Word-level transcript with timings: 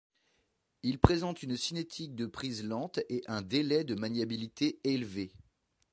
Il 0.81 0.97
présente 0.97 1.43
une 1.43 1.55
cinétique 1.55 2.15
de 2.15 2.25
prise 2.25 2.63
lente 2.63 2.99
et 3.07 3.21
un 3.27 3.43
délai 3.43 3.83
de 3.83 3.93
maniabilité 3.93 4.79
élevé. 4.83 5.31